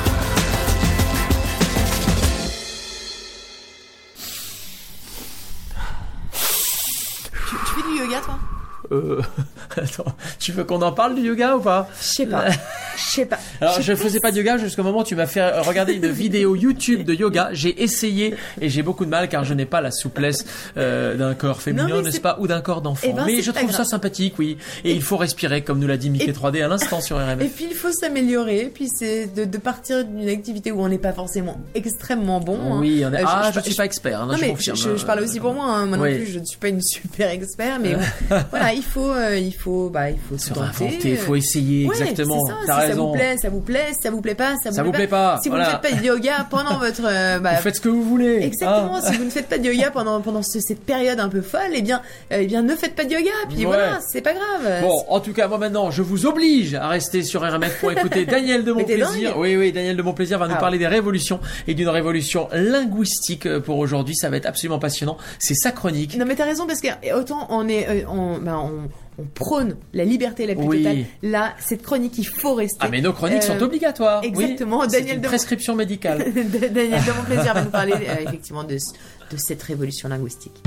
[8.92, 9.22] Euh,
[9.76, 11.88] attends, tu veux qu'on en parle du yoga ou pas?
[11.98, 12.44] Je sais pas.
[13.12, 13.38] Je sais pas.
[13.60, 16.56] Alors, je faisais pas de yoga jusqu'au moment où tu m'as fait regarder une vidéo
[16.56, 17.50] YouTube de yoga.
[17.52, 20.46] J'ai essayé et j'ai beaucoup de mal car je n'ai pas la souplesse
[20.78, 23.06] euh, d'un corps féminin, n'est-ce pas, ou d'un corps d'enfant.
[23.10, 24.56] Eh ben, mais je trouve ça sympathique, oui.
[24.84, 27.24] Et, il faut respirer, comme nous l'a dit Mickey Et- 3D à l'instant sur Et
[27.24, 27.50] RMF.
[27.54, 31.12] puis il faut s'améliorer, puis c'est de, de partir d'une activité où on n'est pas
[31.12, 32.58] forcément extrêmement bon.
[32.60, 32.78] hein.
[32.80, 33.20] Oui, on est...
[33.20, 34.22] Euh, ah, je, suis pas expert.
[34.22, 34.76] hein, Non je mais confirme.
[34.76, 35.86] je, je parle aussi pour moi, hein.
[35.86, 37.96] moi non plus je ne suis pas une super expert, mais
[38.50, 41.86] voilà il faut, euh, il faut, bah il faut Se tenter, il faut euh, essayer,
[41.86, 42.42] Ouais, exactement.
[42.66, 43.01] T'as raison.
[43.06, 45.48] Vous plaît, ça vous plaît, ça vous plaît pas, ça, Ça vous plaît pas, Si
[45.48, 45.64] voilà.
[45.64, 48.02] vous ne faites pas de yoga pendant votre, euh, bah, Vous faites ce que vous
[48.02, 48.40] voulez.
[48.42, 49.00] Exactement, hein.
[49.10, 51.60] si vous ne faites pas de yoga pendant, pendant ce- cette période un peu folle,
[51.74, 52.00] eh bien,
[52.32, 53.64] euh, eh bien, ne faites pas de yoga, puis Ouais.
[53.66, 54.80] voilà, c'est pas grave.
[54.82, 58.24] Bon, en tout cas, moi maintenant, je vous oblige à rester sur RMF pour écouter
[58.26, 59.30] Daniel de Mon Mais t'es Plaisir.
[59.30, 59.38] dingue.
[59.40, 62.48] Oui, oui, Daniel de Mon Plaisir va nous Ah parler des révolutions et d'une révolution
[62.52, 64.14] linguistique euh, pour aujourd'hui.
[64.16, 65.16] Ça va être absolument passionnant.
[65.38, 66.16] C'est sa chronique.
[66.16, 68.88] Non mais t'as raison parce que autant on est on, ben, on,
[69.18, 70.78] on prône la liberté la plus Oui.
[70.82, 71.04] totale.
[71.22, 72.78] Là, cette chronique, il faut rester.
[72.80, 74.20] Ah, mais nos chroniques Euh, sont obligatoires.
[74.22, 76.18] Oui, exactement, c'est Daniel une de- prescription médicale.
[76.34, 80.62] Daniel de mon plaisir va nous parler euh, effectivement de, de cette révolution linguistique.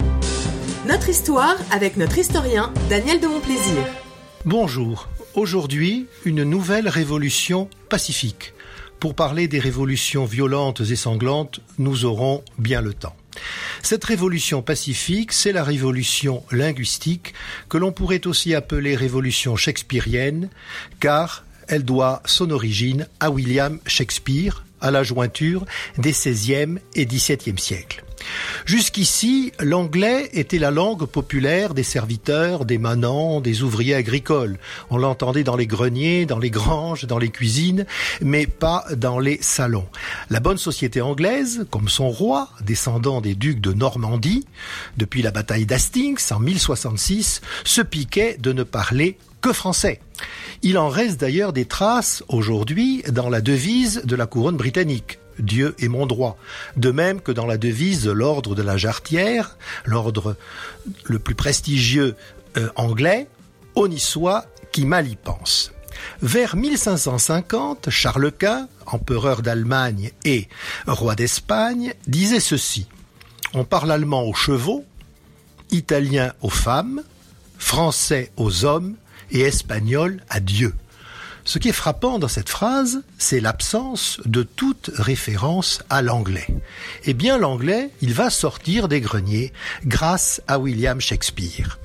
[0.87, 3.83] Notre histoire avec notre historien Daniel de Montplaisir.
[4.45, 5.09] Bonjour.
[5.33, 8.53] Aujourd'hui, une nouvelle révolution pacifique.
[8.99, 13.15] Pour parler des révolutions violentes et sanglantes, nous aurons bien le temps.
[13.81, 17.33] Cette révolution pacifique, c'est la révolution linguistique
[17.69, 20.49] que l'on pourrait aussi appeler révolution shakespearienne,
[20.99, 25.65] car elle doit son origine à William Shakespeare, à la jointure
[25.97, 28.03] des XVIe et XVIIe siècles.
[28.65, 34.57] Jusqu'ici, l'anglais était la langue populaire des serviteurs, des manants, des ouvriers agricoles.
[34.91, 37.85] On l'entendait dans les greniers, dans les granges, dans les cuisines,
[38.21, 39.87] mais pas dans les salons.
[40.29, 44.45] La bonne société anglaise, comme son roi, descendant des ducs de Normandie,
[44.97, 49.99] depuis la bataille d'Hastings en 1066, se piquait de ne parler que français.
[50.63, 55.19] Il en reste d'ailleurs des traces aujourd'hui dans la devise de la couronne britannique.
[55.37, 56.35] Dieu est mon droit.
[56.77, 60.35] De même que dans la devise de l'ordre de la Jarretière, l'ordre
[61.03, 62.15] le plus prestigieux
[62.57, 63.27] euh, anglais,
[63.75, 65.71] on y soit qui mal y pense.
[66.23, 70.47] Vers 1550, Charles Quint, empereur d'Allemagne et
[70.87, 72.87] roi d'Espagne, disait ceci.
[73.53, 74.85] On parle allemand aux chevaux,
[75.69, 77.03] italien aux femmes,
[77.59, 78.95] français aux hommes
[79.31, 80.73] et espagnol à Dieu.
[81.47, 86.47] Ce qui est frappant dans cette phrase, c'est l'absence de toute référence à l'anglais.
[87.03, 89.53] Eh bien, l'anglais, il va sortir des greniers
[89.85, 91.77] grâce à William Shakespeare.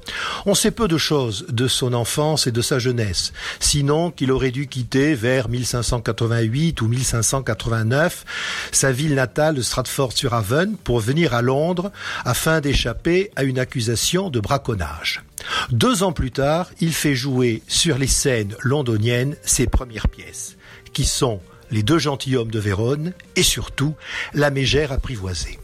[0.47, 4.51] On sait peu de choses de son enfance et de sa jeunesse, sinon qu'il aurait
[4.51, 8.24] dû quitter vers 1588 ou 1589
[8.72, 11.93] sa ville natale de Stratford-sur-Avon pour venir à Londres
[12.24, 15.22] afin d'échapper à une accusation de braconnage.
[15.70, 20.57] Deux ans plus tard, il fait jouer sur les scènes londoniennes ses premières pièces,
[20.93, 23.95] qui sont Les deux gentilshommes de Vérone et surtout
[24.34, 25.59] La mégère apprivoisée.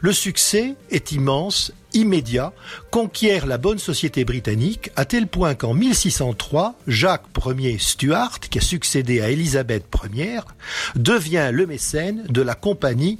[0.00, 2.52] Le succès est immense, immédiat,
[2.90, 7.26] conquiert la bonne société britannique à tel point qu'en 1603, Jacques
[7.58, 10.40] Ier Stuart, qui a succédé à Élisabeth Ier,
[10.94, 13.18] devient le mécène de la compagnie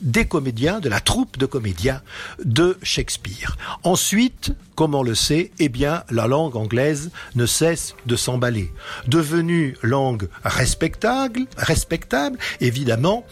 [0.00, 2.02] des comédiens, de la troupe de comédiens
[2.44, 3.56] de Shakespeare.
[3.84, 8.72] Ensuite, comme on le sait, eh bien, la langue anglaise ne cesse de s'emballer.
[9.06, 13.24] Devenue langue respectable, respectable, évidemment,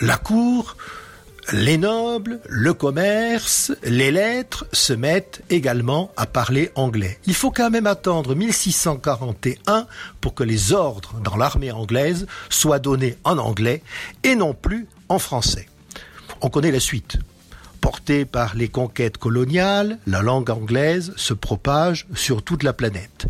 [0.00, 0.76] la cour,
[1.52, 7.18] les nobles, le commerce, les lettres se mettent également à parler anglais.
[7.26, 9.86] Il faut quand même attendre 1641
[10.20, 13.82] pour que les ordres dans l'armée anglaise soient donnés en anglais
[14.24, 15.68] et non plus en français.
[16.40, 17.18] On connaît la suite.
[17.80, 23.26] Portée par les conquêtes coloniales, la langue anglaise se propage sur toute la planète.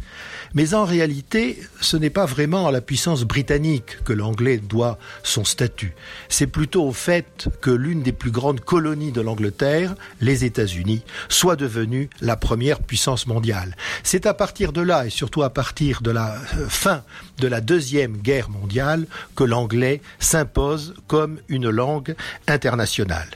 [0.55, 5.45] Mais en réalité, ce n'est pas vraiment à la puissance britannique que l'anglais doit son
[5.45, 5.95] statut.
[6.29, 11.57] C'est plutôt au fait que l'une des plus grandes colonies de l'Angleterre, les États-Unis, soit
[11.57, 13.77] devenue la première puissance mondiale.
[14.03, 17.03] C'est à partir de là, et surtout à partir de la euh, fin
[17.39, 22.15] de la Deuxième Guerre mondiale, que l'anglais s'impose comme une langue
[22.47, 23.29] internationale.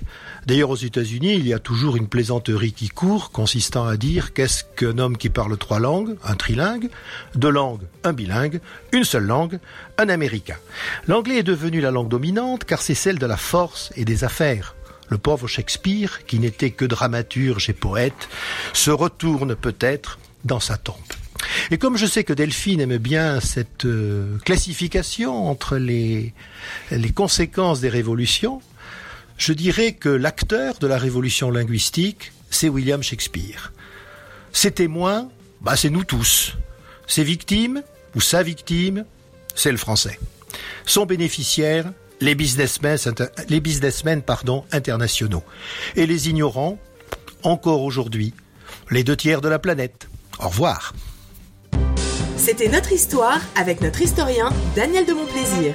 [0.46, 4.64] D'ailleurs, aux États-Unis, il y a toujours une plaisanterie qui court, consistant à dire qu'est-ce
[4.64, 6.90] qu'un homme qui parle trois langues, un trilingue,
[7.34, 8.60] deux langues, un bilingue,
[8.92, 9.58] une seule langue,
[9.98, 10.56] un américain.
[11.06, 14.74] L'anglais est devenu la langue dominante car c'est celle de la force et des affaires.
[15.08, 18.28] Le pauvre Shakespeare, qui n'était que dramaturge et poète,
[18.72, 20.96] se retourne peut-être dans sa tombe.
[21.70, 26.32] Et comme je sais que Delphine aime bien cette euh, classification entre les,
[26.90, 28.62] les conséquences des révolutions,
[29.36, 33.72] je dirais que l'acteur de la révolution linguistique, c'est William Shakespeare.
[34.52, 35.28] Ses témoins,
[35.60, 36.56] bah, c'est nous tous.
[37.06, 37.82] Ses victimes,
[38.14, 39.04] ou sa victime,
[39.54, 40.18] c'est le français.
[40.86, 42.98] Son bénéficiaire, les businessmen,
[44.72, 45.42] internationaux.
[45.96, 46.78] Et les ignorants,
[47.42, 48.34] encore aujourd'hui,
[48.90, 50.08] les deux tiers de la planète.
[50.38, 50.94] Au revoir.
[52.36, 55.74] C'était notre histoire avec notre historien Daniel de Montplaisir.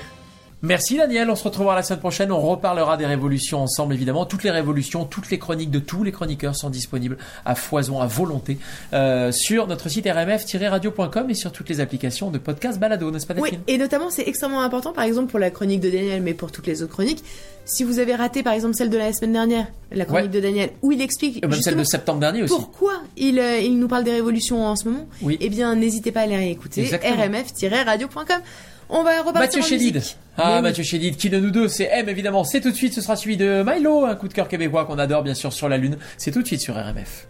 [0.64, 4.26] Merci Daniel, on se retrouvera la semaine prochaine, on reparlera des révolutions ensemble évidemment.
[4.26, 8.08] Toutes les révolutions, toutes les chroniques de tous les chroniqueurs sont disponibles à foison, à
[8.08, 8.58] volonté
[8.92, 13.36] euh, sur notre site rmf-radio.com et sur toutes les applications de podcast balado, n'est-ce pas
[13.36, 13.60] Delphine?
[13.68, 16.52] Oui, et notamment c'est extrêmement important par exemple pour la chronique de Daniel mais pour
[16.52, 17.24] toutes les autres chroniques.
[17.66, 20.72] Si vous avez raté par exemple celle de la semaine dernière, la chronique de Daniel,
[20.82, 21.46] où il explique...
[21.46, 22.56] même celle de septembre dernier aussi.
[22.56, 25.38] Pourquoi il, euh, il nous parle des révolutions en ce moment Oui.
[25.40, 28.42] Eh bien n'hésitez pas à les réécouter, rmf-radio.com.
[28.90, 30.02] On va repartir Mathieu Chédid.
[30.38, 32.44] Ah, Mathieu Chédid, qui de nous deux, c'est M évidemment.
[32.44, 35.00] C'est tout de suite, ce sera suivi de Milo, un coup de cœur québécois qu'on
[35.00, 35.98] adore bien sûr sur la Lune.
[36.18, 37.28] C'est tout de suite sur RMF.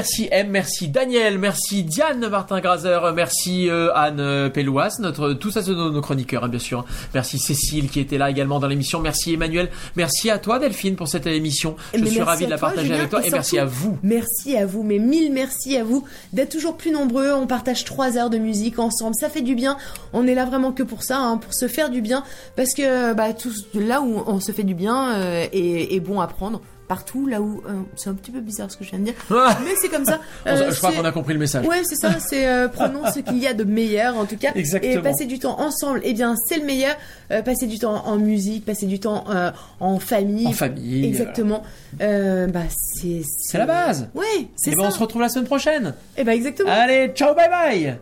[0.00, 5.62] Merci M, merci Daniel, merci Diane Martin Graser, merci euh, Anne Pellouas, notre tout ça
[5.62, 6.86] c'est nos, nos chroniqueurs hein, bien sûr.
[7.12, 11.06] Merci Cécile qui était là également dans l'émission, merci Emmanuel, merci à toi Delphine pour
[11.06, 11.76] cette émission.
[11.92, 13.98] Je suis ravi de la partager avec toi et, merci à vous.
[14.02, 17.32] Merci à vous, mais mille merci à vous d'être toujours plus nombreux.
[17.34, 19.76] On partage trois heures de musique ensemble, ça fait du bien.
[20.14, 22.24] On est là vraiment que pour ça, hein, pour se faire du bien,
[22.56, 26.22] parce que bah, tout là où on se fait du bien euh, est, est bon
[26.22, 28.98] à prendre partout, là où euh, c'est un petit peu bizarre ce que je viens
[28.98, 30.18] de dire, mais c'est comme ça.
[30.46, 31.66] Euh, je crois qu'on a compris le message.
[31.66, 32.18] Ouais, c'est ça.
[32.18, 34.52] C'est euh, prenons ce qu'il y a de meilleur en tout cas.
[34.54, 34.94] Exactement.
[34.94, 36.96] Et passer du temps ensemble, eh bien c'est le meilleur.
[37.30, 40.46] Euh, passer du temps en musique, passer du temps euh, en famille.
[40.46, 41.06] En famille.
[41.06, 41.62] Exactement.
[42.00, 44.08] Euh, bah c'est C'est la base.
[44.14, 44.24] Ouais,
[44.56, 44.80] c'est Et ça.
[44.80, 45.94] ben on se retrouve la semaine prochaine.
[46.16, 46.70] Et bah exactement.
[46.70, 47.98] Allez, ciao, bye bye.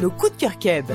[0.00, 0.86] Nos coups de cœur keb.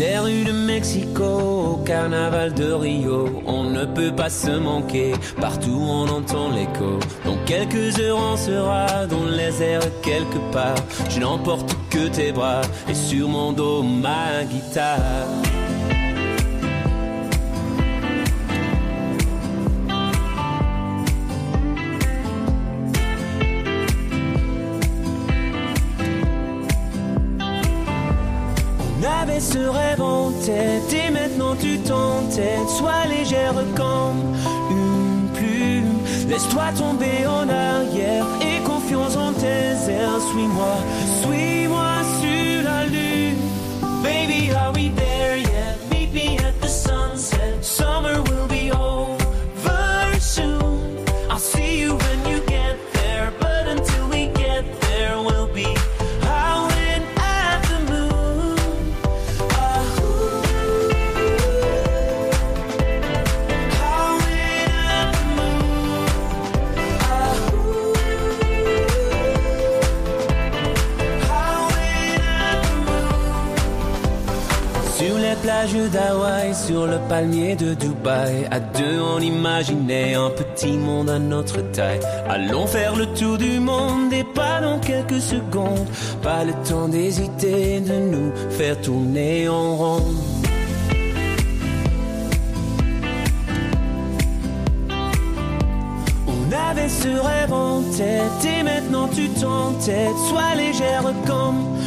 [0.00, 5.12] Des rues de Mexico au carnaval de Rio, on ne peut pas se manquer.
[5.38, 6.98] Partout on entend l'écho.
[7.26, 10.82] Dans quelques heures on sera dans les airs quelque part.
[11.10, 15.26] Je n'emporte que tes bras et sur mon dos ma guitare.
[29.52, 32.68] Ce rêve en tête et maintenant tu t'entêtes.
[32.68, 34.20] Sois légère comme
[34.70, 35.98] une plume.
[36.28, 40.20] Laisse-toi tomber en arrière et confiance en tes airs.
[40.30, 40.74] Suis-moi,
[41.22, 41.99] suis-moi
[76.52, 82.00] sur le palmier de Dubaï, à deux on imaginait un petit monde à notre taille.
[82.28, 85.86] Allons faire le tour du monde et pas dans quelques secondes.
[86.22, 90.04] Pas le temps d'hésiter, de nous faire tourner en rond.
[96.26, 100.18] On avait ce rêve en tête et maintenant tu t'entêtes.
[100.28, 101.78] Sois légère comme.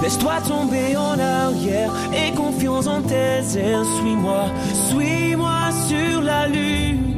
[0.00, 3.84] Laisse-toi tomber en arrière et confiance en tes airs.
[4.00, 4.44] Suis-moi,
[4.90, 7.14] suis-moi sur la lune.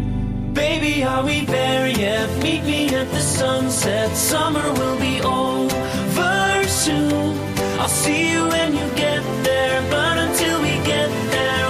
[0.54, 2.28] Baby, are we there yet?
[2.42, 4.14] Meet me at the sunset.
[4.16, 5.80] Summer will be over
[6.70, 7.36] soon.
[7.78, 9.82] I'll see you when you get there.
[9.90, 11.69] But until we get there,